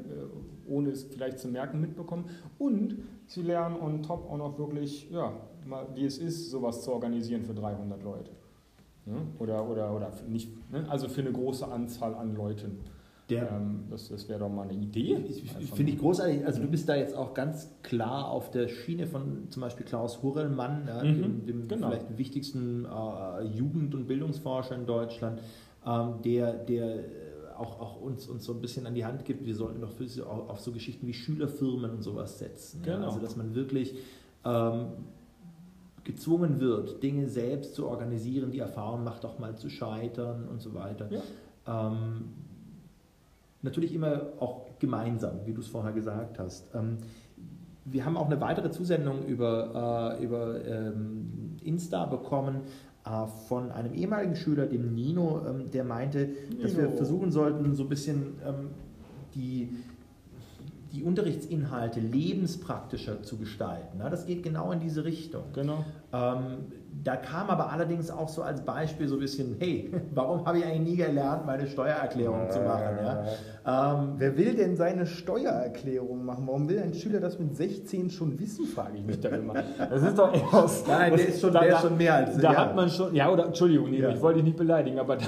[0.67, 2.25] ohne es vielleicht zu merken, mitbekommen.
[2.57, 5.33] Und sie lernen on top auch noch wirklich, ja,
[5.65, 8.31] mal, wie es ist, sowas zu organisieren für 300 Leute.
[9.05, 9.13] Ja?
[9.39, 10.85] Oder, oder, oder nicht, ne?
[10.89, 12.79] also für eine große Anzahl an Leuten.
[13.33, 15.17] Der, ähm, das das wäre doch mal eine Idee.
[15.73, 16.45] Finde ich großartig.
[16.45, 20.21] Also du bist da jetzt auch ganz klar auf der Schiene von zum Beispiel Klaus
[20.21, 21.89] Hurrellmann, ja, mhm, dem, dem genau.
[21.89, 25.41] vielleicht wichtigsten äh, Jugend- und Bildungsforscher in Deutschland,
[25.85, 27.03] ähm, der, der
[27.57, 29.45] auch, auch uns, uns so ein bisschen an die Hand gibt.
[29.45, 32.81] Wir sollten doch für, auf, auf so Geschichten wie Schülerfirmen und sowas setzen.
[32.83, 32.99] Genau.
[32.99, 33.05] Ja?
[33.05, 33.95] Also dass man wirklich
[34.45, 34.87] ähm,
[36.03, 40.73] gezwungen wird, Dinge selbst zu organisieren, die Erfahrung macht, auch mal zu scheitern und so
[40.73, 41.09] weiter.
[41.11, 41.21] Ja.
[41.65, 42.25] Ähm,
[43.63, 46.67] Natürlich immer auch gemeinsam, wie du es vorher gesagt hast.
[46.75, 46.97] Ähm,
[47.85, 52.61] wir haben auch eine weitere Zusendung über, äh, über ähm, Insta bekommen
[53.05, 56.61] äh, von einem ehemaligen Schüler, dem Nino, ähm, der meinte, Nino.
[56.61, 58.35] dass wir versuchen sollten, so ein bisschen
[59.33, 59.69] die,
[60.91, 63.99] die Unterrichtsinhalte lebenspraktischer zu gestalten.
[63.99, 65.43] Das geht genau in diese Richtung.
[65.53, 65.85] Genau.
[67.03, 70.65] Da kam aber allerdings auch so als Beispiel so ein bisschen, hey, warum habe ich
[70.65, 72.97] eigentlich nie gelernt, meine Steuererklärung zu machen?
[73.03, 73.25] Ja?
[73.65, 76.43] Ähm, Wer will denn seine Steuererklärung machen?
[76.45, 79.53] Warum will ein Schüler das mit 16 schon wissen, frage ich mich da immer.
[79.77, 80.85] Das ist doch etwas.
[80.87, 82.37] Nein, der ist schon, da, der ist schon mehr als.
[82.37, 82.59] Da ja.
[82.59, 84.15] hat man schon, ja, oder Entschuldigung, Nino, ja.
[84.15, 85.25] ich wollte dich nicht beleidigen, aber da,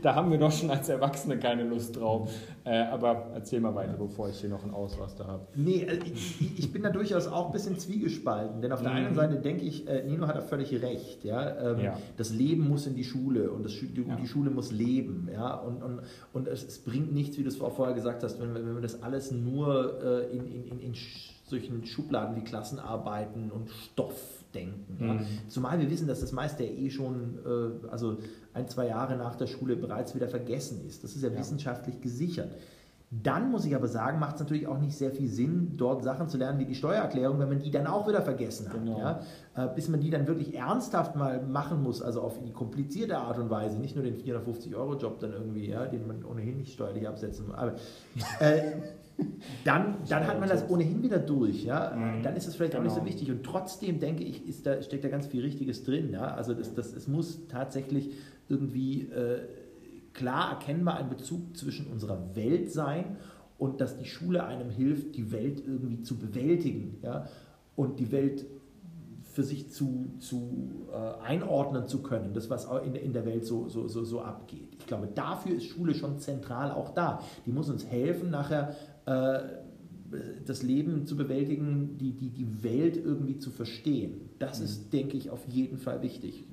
[0.00, 2.30] da, haben wir doch schon als Erwachsene keine Lust drauf.
[2.64, 5.46] Äh, aber erzähl mal weiter, bevor ich hier noch ein Ausraster habe.
[5.56, 8.96] Nee, äh, ich, ich, bin da durchaus auch ein bisschen zwiegespalten, denn auf der mhm.
[8.96, 11.24] einen Seite denke ich, äh, Nino hat da völlig recht.
[11.24, 11.72] Ja?
[11.72, 11.98] Ähm, ja?
[12.16, 15.28] Das Leben muss in die Schule und das, die, die Schule muss leben.
[15.32, 15.54] Ja?
[15.54, 16.00] Und, und,
[16.32, 18.80] und es, es bringt nichts, wie du es vor vorher gesagt hast, wenn, wenn wir
[18.80, 20.94] das alles nur äh, in, in, in
[21.44, 24.96] solchen Schubladen wie Klassenarbeiten und Stoff denken.
[24.98, 25.08] Mhm.
[25.08, 25.20] Ja.
[25.48, 28.18] Zumal wir wissen, dass das meiste ja eh schon äh, also
[28.54, 31.04] ein, zwei Jahre nach der Schule bereits wieder vergessen ist.
[31.04, 31.38] Das ist ja, ja.
[31.38, 32.52] wissenschaftlich gesichert.
[33.14, 36.30] Dann muss ich aber sagen, macht es natürlich auch nicht sehr viel Sinn, dort Sachen
[36.30, 38.82] zu lernen wie die Steuererklärung, wenn man die dann auch wieder vergessen hat.
[38.82, 38.98] Genau.
[38.98, 39.20] Ja?
[39.54, 43.38] Äh, bis man die dann wirklich ernsthaft mal machen muss, also auf die komplizierte Art
[43.38, 47.48] und Weise, nicht nur den 450-Euro-Job dann irgendwie, ja, den man ohnehin nicht steuerlich absetzen
[47.48, 47.54] muss.
[47.54, 47.74] Aber
[48.40, 48.62] äh,
[49.62, 51.64] dann, dann hat man das ohnehin wieder durch.
[51.64, 51.94] Ja?
[51.94, 52.22] Mhm.
[52.22, 52.80] Dann ist es vielleicht genau.
[52.80, 53.12] auch nicht so genau.
[53.12, 53.30] wichtig.
[53.30, 56.12] Und trotzdem denke ich, ist da, steckt da ganz viel Richtiges drin.
[56.12, 56.32] Ja?
[56.34, 58.08] Also das, das, es muss tatsächlich
[58.48, 59.02] irgendwie.
[59.02, 59.40] Äh,
[60.14, 63.16] klar erkennbar ein Bezug zwischen unserer Welt sein
[63.58, 67.26] und dass die Schule einem hilft, die Welt irgendwie zu bewältigen ja?
[67.76, 68.46] und die Welt
[69.32, 73.68] für sich zu, zu äh, einordnen zu können, das, was in, in der Welt so,
[73.68, 74.68] so, so, so abgeht.
[74.78, 77.22] Ich glaube, dafür ist Schule schon zentral auch da.
[77.46, 79.40] Die muss uns helfen, nachher äh,
[80.44, 84.28] das Leben zu bewältigen, die, die, die Welt irgendwie zu verstehen.
[84.38, 84.64] Das mhm.
[84.66, 86.44] ist, denke ich, auf jeden Fall wichtig.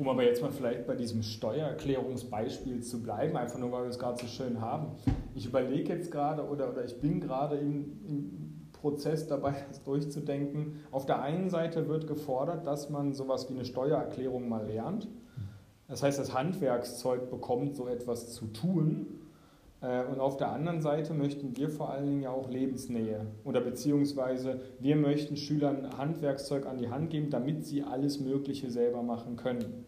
[0.00, 3.98] Um aber jetzt mal vielleicht bei diesem Steuererklärungsbeispiel zu bleiben, einfach nur weil wir es
[3.98, 4.92] gerade so schön haben.
[5.34, 10.80] Ich überlege jetzt gerade oder, oder ich bin gerade im, im Prozess dabei, das durchzudenken.
[10.90, 15.06] Auf der einen Seite wird gefordert, dass man sowas wie eine Steuererklärung mal lernt.
[15.86, 19.06] Das heißt, das Handwerkszeug bekommt, so etwas zu tun.
[19.82, 23.60] Äh, und auf der anderen Seite möchten wir vor allen Dingen ja auch Lebensnähe oder
[23.60, 29.36] beziehungsweise wir möchten Schülern Handwerkszeug an die Hand geben, damit sie alles Mögliche selber machen
[29.36, 29.84] können.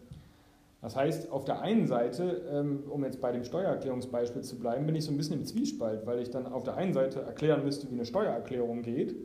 [0.83, 4.95] Das heißt, auf der einen Seite, ähm, um jetzt bei dem Steuererklärungsbeispiel zu bleiben, bin
[4.95, 7.89] ich so ein bisschen im Zwiespalt, weil ich dann auf der einen Seite erklären müsste,
[7.89, 9.15] wie eine Steuererklärung geht,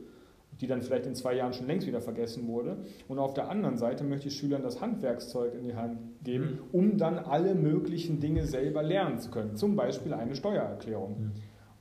[0.61, 2.77] die dann vielleicht in zwei Jahren schon längst wieder vergessen wurde.
[3.09, 6.59] Und auf der anderen Seite möchte ich Schülern das Handwerkszeug in die Hand geben, mhm.
[6.71, 9.57] um dann alle möglichen Dinge selber lernen zu können.
[9.57, 11.19] Zum Beispiel eine Steuererklärung.
[11.19, 11.31] Mhm.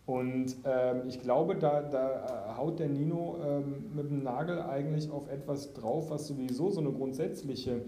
[0.07, 5.31] Und ähm, ich glaube, da, da, haut der Nino ähm, mit dem Nagel eigentlich auf
[5.31, 7.83] etwas drauf, was sowieso so eine grundsätzliche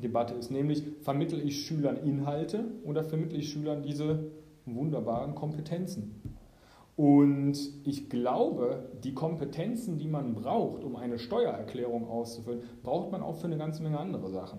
[0.00, 4.30] Debatte ist, nämlich vermittle ich Schülern Inhalte oder vermittle ich Schülern diese
[4.66, 6.20] wunderbaren Kompetenzen.
[6.96, 13.36] Und ich glaube, die Kompetenzen, die man braucht, um eine Steuererklärung auszufüllen, braucht man auch
[13.36, 14.58] für eine ganze Menge andere Sachen.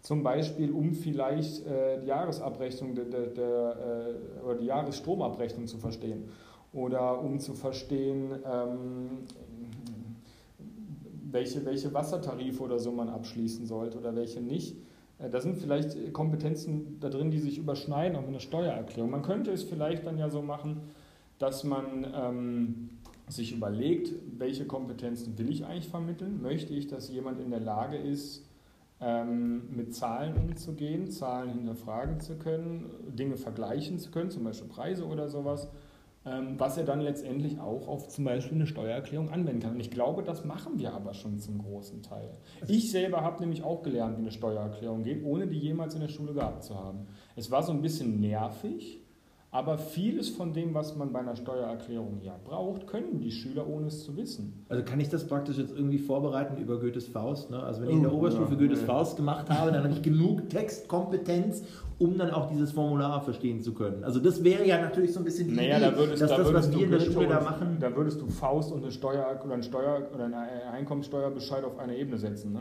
[0.00, 3.76] Zum Beispiel, um vielleicht äh, die Jahresabrechnung der, der, der,
[4.40, 6.24] äh, oder die Jahresstromabrechnung zu verstehen.
[6.72, 9.08] Oder um zu verstehen, ähm,
[11.30, 14.76] welche, welche Wassertarife oder so man abschließen sollte oder welche nicht.
[15.18, 19.10] Äh, da sind vielleicht Kompetenzen da drin, die sich überschneiden, auch in der Steuererklärung.
[19.10, 20.80] Man könnte es vielleicht dann ja so machen,
[21.38, 22.90] dass man ähm,
[23.28, 26.40] sich überlegt, welche Kompetenzen will ich eigentlich vermitteln?
[26.42, 28.44] Möchte ich, dass jemand in der Lage ist,
[29.00, 35.06] ähm, mit Zahlen umzugehen, Zahlen hinterfragen zu können, Dinge vergleichen zu können, zum Beispiel Preise
[35.06, 35.68] oder sowas?
[36.30, 39.74] Ähm, was er dann letztendlich auch auf zum Beispiel eine Steuererklärung anwenden kann.
[39.74, 42.30] Und ich glaube, das machen wir aber schon zum großen Teil.
[42.66, 46.08] Ich selber habe nämlich auch gelernt, wie eine Steuererklärung geht, ohne die jemals in der
[46.08, 47.06] Schule gehabt zu haben.
[47.36, 49.00] Es war so ein bisschen nervig,
[49.50, 53.86] aber vieles von dem, was man bei einer Steuererklärung ja braucht, können die Schüler ohne
[53.86, 54.64] es zu wissen.
[54.68, 57.50] Also kann ich das praktisch jetzt irgendwie vorbereiten über Goethes Faust?
[57.50, 57.62] Ne?
[57.62, 58.86] Also wenn ich in der oh, Oberstufe ja, Goethes ja.
[58.86, 61.62] Faust gemacht habe, dann habe ich genug Textkompetenz,
[61.98, 64.04] um dann auch dieses Formular verstehen zu können.
[64.04, 66.36] Also das wäre ja natürlich so ein bisschen die naja, Idee, da würdest, dass da
[66.36, 67.78] das, was wir in der Schule da machen...
[67.80, 71.96] Da würdest du Faust und eine Steuer oder einen, Steuer, oder einen Einkommensteuerbescheid auf eine
[71.96, 72.52] Ebene setzen.
[72.52, 72.60] Ne?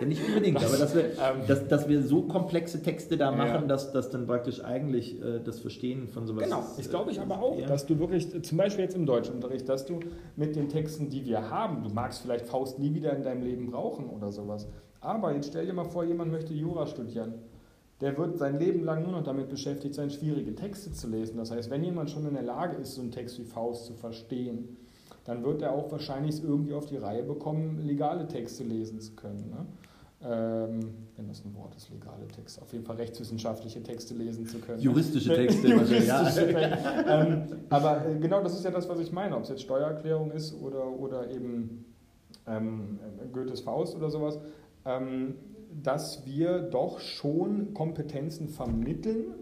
[0.00, 3.30] Ja, nicht unbedingt, das, aber dass wir, ähm, dass, dass wir so komplexe Texte da
[3.30, 3.66] machen, ja.
[3.66, 6.44] dass, dass dann praktisch eigentlich äh, das Verstehen von sowas.
[6.44, 9.86] Genau, ich glaube ich aber auch, dass du wirklich, zum Beispiel jetzt im Deutschunterricht, dass
[9.86, 10.00] du
[10.36, 13.70] mit den Texten, die wir haben, du magst vielleicht Faust nie wieder in deinem Leben
[13.70, 14.68] brauchen oder sowas.
[15.00, 17.34] Aber jetzt stell dir mal vor, jemand möchte Jura studieren.
[18.00, 21.36] Der wird sein Leben lang nur noch damit beschäftigt sein, schwierige Texte zu lesen.
[21.36, 23.94] Das heißt, wenn jemand schon in der Lage ist, so einen Text wie Faust zu
[23.94, 24.76] verstehen,
[25.24, 29.50] dann wird er auch wahrscheinlich irgendwie auf die Reihe bekommen, legale Texte lesen zu können.
[29.50, 29.66] Ne?
[30.26, 34.58] Ähm, wenn das ein Wort ist, legale Texte, auf jeden Fall rechtswissenschaftliche Texte lesen zu
[34.58, 34.80] können.
[34.80, 35.34] Juristische?
[35.34, 35.68] Texte.
[35.68, 37.22] Juristische, ja.
[37.22, 40.30] ähm, aber äh, genau das ist ja das, was ich meine, ob es jetzt Steuererklärung
[40.30, 41.84] ist oder, oder eben
[42.46, 42.98] ähm,
[43.32, 44.38] Goethes Faust oder sowas,
[44.86, 45.34] ähm,
[45.82, 49.34] dass wir doch schon Kompetenzen vermitteln,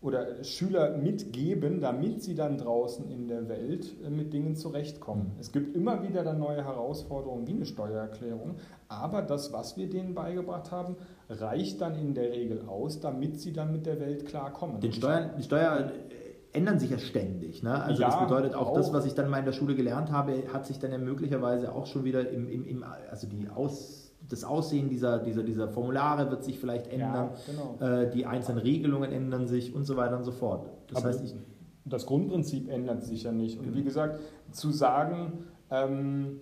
[0.00, 5.32] oder Schüler mitgeben, damit sie dann draußen in der Welt äh, mit Dingen zurechtkommen.
[5.34, 5.40] Mhm.
[5.40, 8.56] Es gibt immer wieder dann neue Herausforderungen wie eine Steuererklärung,
[8.88, 10.96] aber das, was wir denen beigebracht haben,
[11.28, 14.80] reicht dann in der Regel aus, damit sie dann mit der Welt klarkommen.
[14.80, 15.90] Den Steuern, die Steuer
[16.52, 17.62] ändern sich ja ständig.
[17.62, 17.82] Ne?
[17.82, 20.12] Also ja, das bedeutet auch, auch, das, was ich dann mal in der Schule gelernt
[20.12, 24.07] habe, hat sich dann ja möglicherweise auch schon wieder im, im, im also die Aus
[24.28, 28.00] das Aussehen dieser, dieser, dieser Formulare wird sich vielleicht ändern, ja, genau.
[28.00, 30.68] äh, die einzelnen Regelungen ändern sich und so weiter und so fort.
[30.88, 31.34] Das Aber heißt, ich,
[31.84, 33.58] das Grundprinzip ändert sich ja nicht.
[33.58, 33.76] Und genau.
[33.76, 34.20] wie gesagt,
[34.52, 36.40] zu sagen, ähm,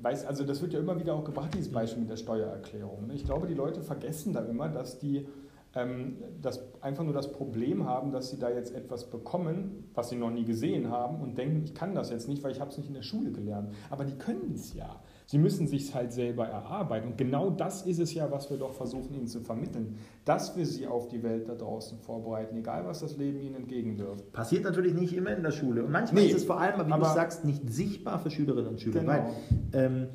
[0.00, 3.08] weiß, also das wird ja immer wieder auch gebracht, dieses Beispiel mit der Steuererklärung.
[3.08, 3.14] Ne?
[3.14, 5.26] Ich glaube, die Leute vergessen da immer, dass die
[5.74, 10.16] ähm, das, einfach nur das Problem haben, dass sie da jetzt etwas bekommen, was sie
[10.16, 12.78] noch nie gesehen haben und denken, ich kann das jetzt nicht, weil ich habe es
[12.78, 13.74] nicht in der Schule gelernt.
[13.90, 15.00] Aber die können es ja.
[15.26, 17.08] Sie müssen sich halt selber erarbeiten.
[17.08, 19.96] Und genau das ist es ja, was wir doch versuchen, ihnen zu vermitteln.
[20.24, 24.32] Dass wir sie auf die Welt da draußen vorbereiten, egal was das Leben ihnen entgegenwirft.
[24.32, 25.84] Passiert natürlich nicht immer in der Schule.
[25.84, 28.80] Und manchmal nee, ist es vor allem, wie du sagst, nicht sichtbar für Schülerinnen und
[28.80, 29.00] Schüler.
[29.00, 29.12] Genau.
[29.12, 29.24] Weil,
[29.72, 30.08] ähm,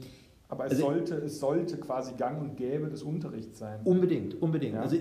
[0.47, 3.81] aber es, also, sollte, es sollte quasi gang und gäbe des Unterrichts sein.
[3.83, 4.75] Unbedingt, unbedingt.
[4.75, 4.81] Ja?
[4.81, 4.95] Also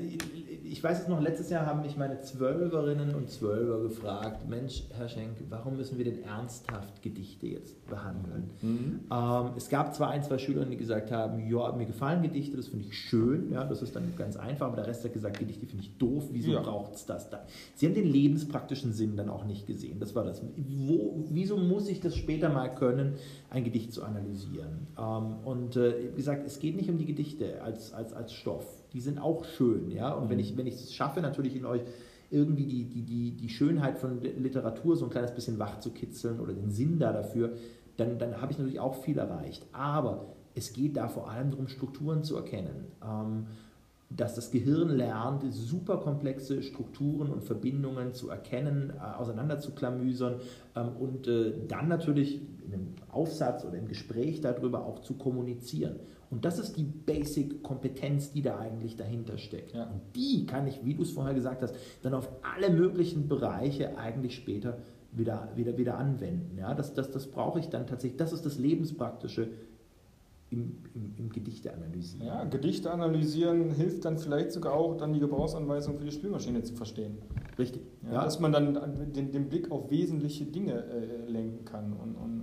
[0.71, 5.09] ich weiß es noch, letztes Jahr haben mich meine Zwölferinnen und Zwölfer gefragt, Mensch, Herr
[5.09, 8.51] Schenk, warum müssen wir denn ernsthaft Gedichte jetzt behandeln?
[8.61, 9.01] Mhm.
[9.11, 12.69] Ähm, es gab zwar ein, zwei Schüler, die gesagt haben, ja, mir gefallen Gedichte, das
[12.69, 15.67] finde ich schön, ja, das ist dann ganz einfach, aber der Rest hat gesagt, Gedichte
[15.67, 16.61] finde ich doof, wieso ja.
[16.61, 17.41] braucht es das dann?
[17.75, 20.43] Sie haben den lebenspraktischen Sinn dann auch nicht gesehen, das war das.
[20.57, 23.15] Wo, wieso muss ich das später mal können,
[23.51, 24.89] ein Gedicht zu analysieren?
[24.99, 28.79] Ähm, und äh, wie gesagt, es geht nicht um die Gedichte als, als, als Stoff
[28.93, 29.91] die sind auch schön.
[29.91, 30.13] Ja?
[30.13, 31.83] Und wenn ich, wenn ich es schaffe, natürlich in euch
[32.31, 36.41] irgendwie die, die, die, die Schönheit von Literatur so ein kleines bisschen wach zu kitzeln
[36.41, 37.55] oder den Sinn da dafür,
[37.97, 39.67] dann, dann habe ich natürlich auch viel erreicht.
[39.73, 42.87] Aber es geht da vor allem darum, Strukturen zu erkennen.
[43.03, 43.47] Ähm,
[44.11, 50.41] dass das Gehirn lernt, super komplexe Strukturen und Verbindungen zu erkennen, äh, auseinanderzuklamüsern
[50.77, 55.97] ähm, und äh, dann natürlich in einem Aufsatz oder im Gespräch darüber auch zu kommunizieren.
[56.31, 59.75] Und das ist die Basic-Kompetenz, die da eigentlich dahinter steckt.
[59.75, 59.85] Ja.
[59.85, 63.97] Und die kann ich, wie du es vorher gesagt hast, dann auf alle möglichen Bereiche
[63.97, 64.79] eigentlich später
[65.13, 66.59] wieder, wieder, wieder anwenden.
[66.59, 68.19] Ja, das, das, das brauche ich dann tatsächlich.
[68.19, 69.49] Das ist das Lebenspraktische
[70.51, 72.27] im, im, im Gedichte analysieren.
[72.27, 76.75] Ja, Gedichte analysieren hilft dann vielleicht sogar auch, dann die Gebrauchsanweisung für die Spülmaschine zu
[76.75, 77.19] verstehen.
[77.59, 77.83] Richtig.
[78.05, 78.25] Ja, ja.
[78.25, 81.93] Dass man dann den, den, Blick auf wesentliche Dinge äh, lenken kann.
[81.93, 82.38] Und, und,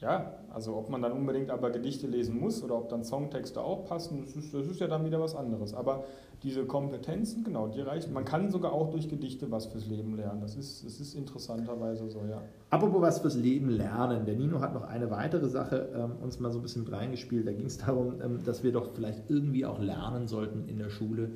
[0.00, 3.84] ja, also ob man dann unbedingt aber Gedichte lesen muss oder ob dann Songtexte auch
[3.84, 5.74] passen, das ist, das ist ja dann wieder was anderes.
[5.74, 6.04] Aber
[6.44, 8.12] diese Kompetenzen, genau, die reichen.
[8.12, 10.40] Man kann sogar auch durch Gedichte was fürs Leben lernen.
[10.40, 12.40] Das ist, das ist interessanterweise so, ja.
[12.70, 14.24] Apropos was fürs Leben lernen.
[14.24, 17.44] Der Nino hat noch eine weitere Sache ähm, uns mal so ein bisschen mit reingespielt.
[17.44, 20.90] Da ging es darum, ähm, dass wir doch vielleicht irgendwie auch lernen sollten in der
[20.90, 21.32] Schule,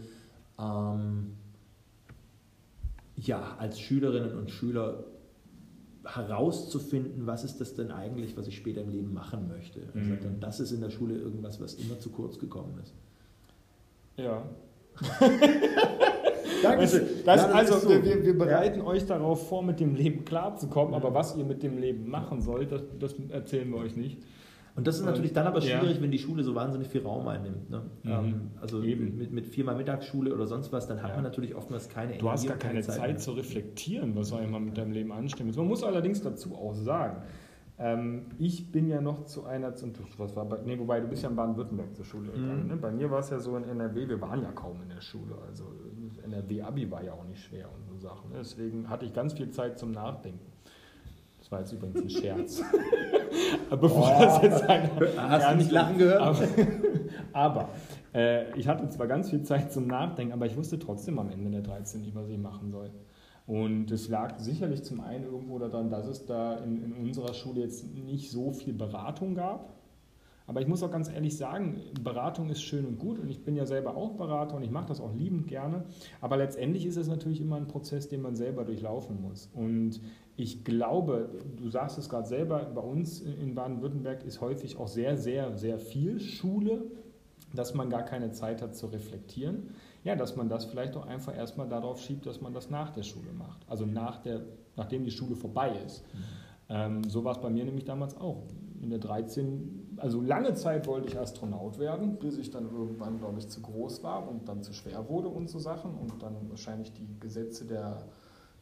[0.60, 1.32] ähm,
[3.16, 5.02] ja, als Schülerinnen und Schüler
[6.04, 9.80] herauszufinden, was ist das denn eigentlich, was ich später im Leben machen möchte.
[9.94, 10.12] Mhm.
[10.12, 12.94] Also, das ist in der Schule irgendwas, was immer zu kurz gekommen ist.
[14.16, 14.44] Ja,
[16.62, 16.82] Danke.
[16.82, 17.88] Das, das, also, so.
[17.88, 18.86] wir, wir, bereiten ja.
[18.86, 22.72] euch darauf vor, mit dem Leben klarzukommen, aber was ihr mit dem Leben machen sollt,
[22.72, 24.18] das, das erzählen wir euch nicht.
[24.74, 26.02] Und das ist natürlich dann aber schwierig, ja.
[26.02, 27.68] wenn die Schule so wahnsinnig viel Raum einnimmt.
[27.68, 27.82] Ne?
[28.02, 28.10] Mhm.
[28.10, 29.18] Ähm, also Eben.
[29.18, 31.16] Mit, mit viermal Mittagsschule oder sonst was, dann hat ja.
[31.16, 34.64] man natürlich oftmals keine Du hast gar keine, Zeit, Zeit zu reflektieren, was soll man
[34.64, 35.52] mit deinem Leben anstimmen.
[35.54, 37.22] Man muss allerdings dazu auch sagen,
[37.78, 39.74] ähm, ich bin ja noch zu einer,
[40.16, 42.64] was war, nee, wobei du bist ja in Baden-Württemberg zur Schule gegangen.
[42.64, 42.68] Mhm.
[42.68, 42.76] Ne?
[42.76, 45.36] Bei mir war es ja so in NRW, wir waren ja kaum in der Schule.
[45.46, 45.64] Also
[46.24, 48.30] NRW-Abi war ja auch nicht schwer und so Sachen.
[48.30, 48.36] Ne?
[48.38, 50.51] Deswegen hatte ich ganz viel Zeit zum Nachdenken.
[51.52, 52.62] War jetzt übrigens ein Scherz.
[53.70, 56.20] Bevor oh, das jetzt ein, Hast du nicht lachen gehört?
[56.22, 56.38] Aber,
[57.34, 57.68] aber
[58.14, 61.50] äh, ich hatte zwar ganz viel Zeit zum Nachdenken, aber ich wusste trotzdem am Ende
[61.50, 62.90] der 13 nicht, was ich machen soll.
[63.46, 67.60] Und es lag sicherlich zum einen irgendwo daran, dass es da in, in unserer Schule
[67.60, 69.74] jetzt nicht so viel Beratung gab.
[70.46, 73.56] Aber ich muss auch ganz ehrlich sagen, Beratung ist schön und gut und ich bin
[73.56, 75.84] ja selber auch Berater und ich mache das auch liebend gerne.
[76.20, 79.50] Aber letztendlich ist es natürlich immer ein Prozess, den man selber durchlaufen muss.
[79.54, 80.00] Und
[80.36, 85.16] ich glaube, du sagst es gerade selber, bei uns in Baden-Württemberg ist häufig auch sehr,
[85.16, 86.84] sehr, sehr viel Schule,
[87.54, 89.68] dass man gar keine Zeit hat zu reflektieren
[90.04, 93.02] ja, dass man das vielleicht auch einfach erstmal darauf schiebt, dass man das nach der
[93.02, 93.60] Schule macht.
[93.68, 94.42] Also nach der,
[94.76, 96.02] nachdem die Schule vorbei ist.
[96.02, 96.18] Mhm.
[96.68, 98.42] Ähm, so war es bei mir nämlich damals auch.
[98.80, 103.38] In der 13, also lange Zeit wollte ich Astronaut werden, bis ich dann irgendwann, glaube
[103.38, 106.92] ich, zu groß war und dann zu schwer wurde und so Sachen und dann wahrscheinlich
[106.92, 108.02] die Gesetze der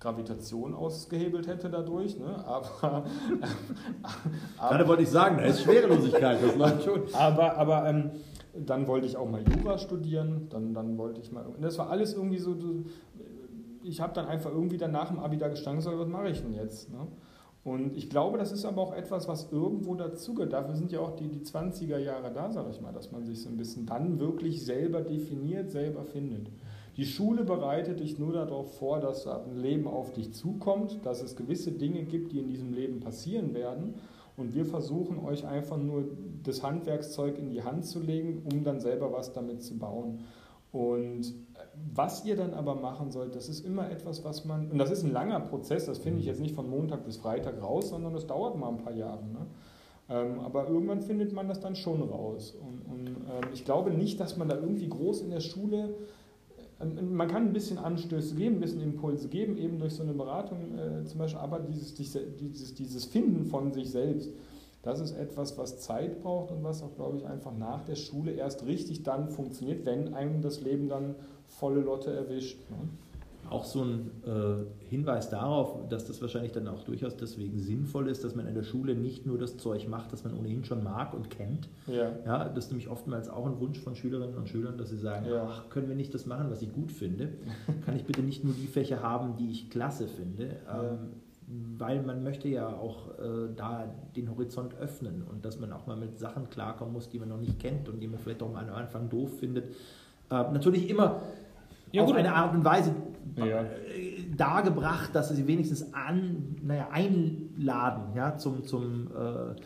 [0.00, 2.18] Gravitation ausgehebelt hätte dadurch.
[2.18, 2.26] Ne?
[2.46, 3.04] Aber,
[4.58, 7.02] aber Gerade wollte ich sagen, da ist Schwerelosigkeit, das läuft schon.
[7.14, 8.10] Aber, aber ähm,
[8.54, 11.46] dann wollte ich auch mal Jura studieren, dann, dann wollte ich mal.
[11.60, 12.54] Das war alles irgendwie so.
[13.82, 16.42] Ich habe dann einfach irgendwie dann nach dem Abi da gestanden, so, was mache ich
[16.42, 16.90] denn jetzt?
[16.90, 17.06] Ne?
[17.62, 20.54] Und ich glaube, das ist aber auch etwas, was irgendwo dazugehört.
[20.54, 23.42] Dafür sind ja auch die, die 20er Jahre da, sage ich mal, dass man sich
[23.42, 26.48] so ein bisschen dann wirklich selber definiert, selber findet.
[26.96, 31.36] Die Schule bereitet dich nur darauf vor, dass ein Leben auf dich zukommt, dass es
[31.36, 33.94] gewisse Dinge gibt, die in diesem Leben passieren werden
[34.40, 36.04] und wir versuchen euch einfach nur
[36.42, 40.20] das Handwerkszeug in die Hand zu legen, um dann selber was damit zu bauen.
[40.72, 41.34] Und
[41.94, 45.02] was ihr dann aber machen sollt, das ist immer etwas, was man, und das ist
[45.04, 48.26] ein langer Prozess, das finde ich jetzt nicht von Montag bis Freitag raus, sondern das
[48.26, 49.24] dauert mal ein paar Jahre.
[49.24, 49.46] Ne?
[50.08, 52.54] Ähm, aber irgendwann findet man das dann schon raus.
[52.60, 55.94] Und, und ähm, ich glaube nicht, dass man da irgendwie groß in der Schule
[56.80, 60.14] ähm, man kann ein bisschen Anstöße geben, ein bisschen Impulse geben, eben durch so eine
[60.14, 64.30] Beratung äh, zum Beispiel, aber dieses, dieses, dieses Finden von sich selbst,
[64.82, 68.32] das ist etwas, was Zeit braucht und was auch, glaube ich, einfach nach der Schule
[68.32, 71.16] erst richtig dann funktioniert, wenn einem das Leben dann
[71.48, 72.58] volle Lotte erwischt.
[72.70, 72.88] Ne?
[73.50, 78.24] auch so ein äh, Hinweis darauf, dass das wahrscheinlich dann auch durchaus deswegen sinnvoll ist,
[78.24, 81.14] dass man in der Schule nicht nur das Zeug macht, das man ohnehin schon mag
[81.14, 81.68] und kennt.
[81.86, 82.12] Ja.
[82.24, 85.26] Ja, das ist nämlich oftmals auch ein Wunsch von Schülerinnen und Schülern, dass sie sagen,
[85.28, 85.48] ja.
[85.48, 87.30] ach, können wir nicht das machen, was ich gut finde?
[87.84, 90.56] Kann ich bitte nicht nur die Fächer haben, die ich klasse finde?
[90.72, 90.98] Ähm,
[91.78, 95.96] weil man möchte ja auch äh, da den Horizont öffnen und dass man auch mal
[95.96, 98.72] mit Sachen klarkommen muss, die man noch nicht kennt und die man vielleicht auch am
[98.72, 99.70] Anfang doof findet.
[100.30, 101.22] Äh, natürlich immer
[101.90, 102.94] ja, auf eine Art und Weise
[103.34, 103.64] ja.
[104.36, 109.56] dargebracht, dass sie wenigstens an, naja, einladen ja, zum, zum, äh,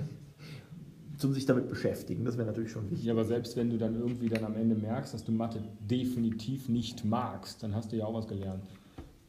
[1.16, 2.24] zum sich damit beschäftigen.
[2.24, 3.06] Das wäre natürlich schon wichtig.
[3.06, 6.68] Ja, aber selbst wenn du dann irgendwie dann am Ende merkst, dass du Mathe definitiv
[6.68, 8.64] nicht magst, dann hast du ja auch was gelernt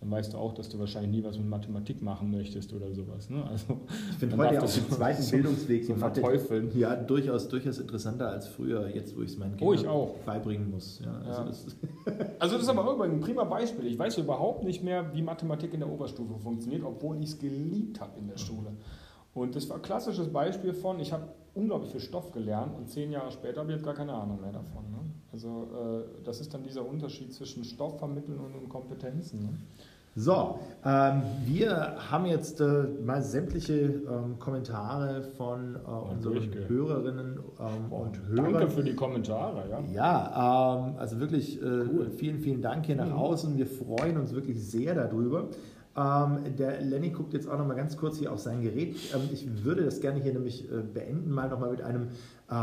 [0.02, 3.30] dann weißt du auch, dass du wahrscheinlich nie was mit Mathematik machen möchtest oder sowas.
[3.30, 3.46] Ne?
[3.48, 6.72] Also, ich finde heute ja auch den zweiten so, Bildungsweg so verteufeln.
[6.76, 11.02] Ja, durchaus, durchaus interessanter als früher, jetzt wo ich es meinen Kindern oh, beibringen muss.
[11.06, 11.48] Ja, also, ja.
[11.48, 11.66] Das
[12.40, 13.86] also das ist aber auch ein prima Beispiel.
[13.86, 18.02] Ich weiß überhaupt nicht mehr, wie Mathematik in der Oberstufe funktioniert, obwohl ich es geliebt
[18.02, 18.72] habe in der Schule.
[19.36, 23.12] Und das war ein klassisches Beispiel von, ich habe unglaublich viel Stoff gelernt und zehn
[23.12, 24.90] Jahre später habe ich jetzt gar keine Ahnung mehr davon.
[24.90, 24.98] Ne?
[25.32, 29.44] Also äh, das ist dann dieser Unterschied zwischen Stoff vermitteln und, und Kompetenzen.
[29.44, 29.50] Ne?
[30.14, 37.92] So, ähm, wir haben jetzt äh, mal sämtliche ähm, Kommentare von äh, unseren Hörerinnen ähm,
[37.94, 38.54] und Hörern.
[38.54, 39.80] Danke für die Kommentare, ja.
[39.94, 42.10] Ja, ähm, also wirklich äh, cool.
[42.10, 43.14] vielen, vielen Dank hier nach mhm.
[43.14, 43.58] außen.
[43.58, 45.48] Wir freuen uns wirklich sehr darüber.
[45.96, 48.96] Ähm, der Lenny guckt jetzt auch noch mal ganz kurz hier auf sein Gerät.
[49.14, 52.10] Ähm, ich würde das gerne hier nämlich äh, beenden, mal noch mal mit einem
[52.50, 52.54] äh,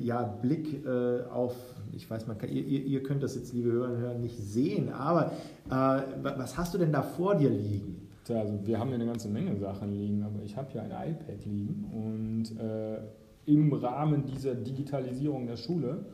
[0.00, 1.54] ja, Blick äh, auf,
[1.96, 4.92] ich weiß, man kann, ihr, ihr, könnt das jetzt, liebe Hörer und Hörer, nicht sehen,
[4.92, 5.32] aber
[5.70, 8.08] äh, was hast du denn da vor dir liegen?
[8.24, 10.90] Tja, also wir haben hier eine ganze Menge Sachen liegen, aber ich habe hier ein
[10.90, 12.98] iPad liegen und äh,
[13.46, 16.04] im Rahmen dieser Digitalisierung der Schule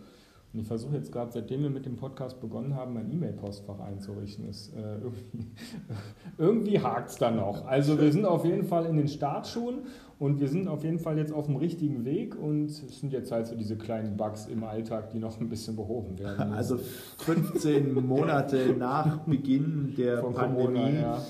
[0.53, 4.47] und ich versuche jetzt gerade, seitdem wir mit dem Podcast begonnen haben, mein E-Mail-Postfach einzurichten.
[4.47, 5.47] Das, äh, irgendwie
[6.39, 7.65] irgendwie hakt es da noch.
[7.65, 9.87] Also wir sind auf jeden Fall in den Startschuhen
[10.19, 13.33] und wir sind auf jeden Fall jetzt auf dem richtigen Weg und es sind jetzt
[13.33, 16.37] halt so diese kleinen Bugs im Alltag, die noch ein bisschen behoben werden.
[16.51, 16.53] Müssen.
[16.53, 16.79] Also
[17.19, 20.65] 15 Monate nach Beginn der Von Pandemie.
[20.67, 21.23] Corona, ja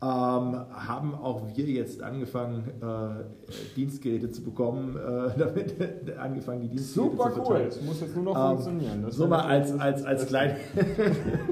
[0.00, 5.74] haben auch wir jetzt angefangen, äh, Dienstgeräte zu bekommen, äh, damit
[6.16, 9.02] angefangen die Dienstgeräte Super zu cool, es muss jetzt nur noch ähm, funktionieren.
[9.02, 10.56] Das so mal als, als, als, kleine,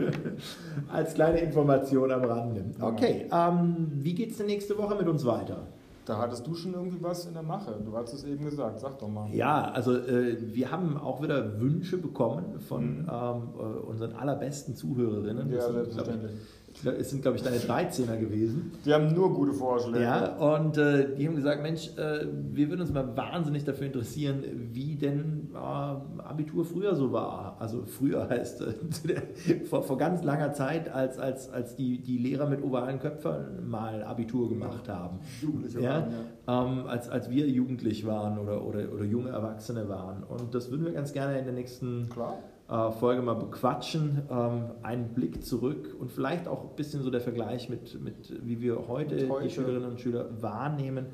[0.92, 2.64] als kleine Information am Rande.
[2.80, 5.66] Okay, ähm, wie geht es denn nächste Woche mit uns weiter?
[6.04, 7.80] Da hattest du schon irgendwie was in der Mache.
[7.84, 8.78] Du hast es eben gesagt.
[8.78, 9.28] Sag doch mal.
[9.34, 13.10] Ja, also äh, wir haben auch wieder Wünsche bekommen von mhm.
[13.10, 15.50] ähm, äh, unseren allerbesten Zuhörerinnen.
[15.50, 16.30] Ja, selbstverständlich
[16.84, 18.72] es sind, glaube ich, deine 13er gewesen.
[18.84, 20.02] Die haben nur gute Vorschläge.
[20.02, 24.44] Ja, und äh, die haben gesagt, Mensch, äh, wir würden uns mal wahnsinnig dafür interessieren,
[24.72, 27.56] wie denn äh, Abitur früher so war.
[27.58, 32.46] Also früher heißt äh, vor, vor ganz langer Zeit, als, als, als die, die Lehrer
[32.46, 35.20] mit ovalen Köpfen mal Abitur gemacht haben.
[35.40, 35.90] Jugendliche ja?
[35.90, 36.10] waren,
[36.46, 36.64] ja.
[36.64, 40.22] Ähm, als, als wir jugendlich waren oder, oder, oder junge Erwachsene waren.
[40.22, 42.08] Und das würden wir ganz gerne in der nächsten...
[42.10, 47.20] Klar Folge mal bequatschen, ähm, einen Blick zurück und vielleicht auch ein bisschen so der
[47.20, 49.44] Vergleich mit, mit wie wir heute, heute.
[49.44, 51.06] die Schülerinnen und Schüler wahrnehmen.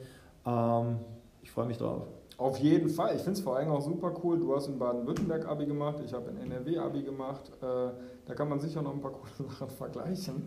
[0.47, 0.97] Ähm,
[1.43, 2.07] ich freue mich drauf.
[2.39, 3.15] Auf jeden Fall.
[3.15, 4.39] Ich finde es vor allem auch super cool.
[4.39, 7.53] Du hast in Baden-Württemberg Abi gemacht, ich habe in NRW Abi gemacht.
[7.61, 7.91] Äh,
[8.27, 10.47] da kann man sicher noch ein paar coole Sachen vergleichen.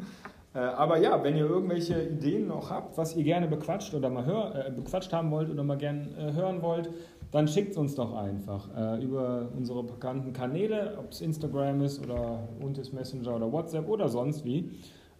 [0.53, 4.25] Äh, aber ja, wenn ihr irgendwelche Ideen noch habt, was ihr gerne bequatscht oder mal
[4.25, 6.89] hör, äh, bequatscht haben wollt oder mal gerne äh, hören wollt,
[7.35, 12.01] dann schickt es uns doch einfach äh, über unsere bekannten Kanäle, ob es Instagram ist
[12.01, 14.71] oder Untis Messenger oder WhatsApp oder sonst wie.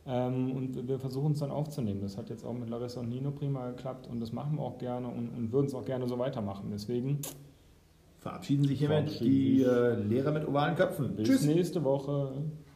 [0.08, 2.00] Ähm, und wir versuchen es dann aufzunehmen.
[2.02, 4.78] Das hat jetzt auch mit Larissa und Nino prima geklappt und das machen wir auch
[4.78, 6.70] gerne und, und würden es auch gerne so weitermachen.
[6.72, 7.20] Deswegen
[8.20, 11.18] verabschieden sich hiermit die äh, Lehrer mit ovalen Köpfen.
[11.18, 11.46] Bis Tschüss.
[11.46, 12.32] nächste Woche.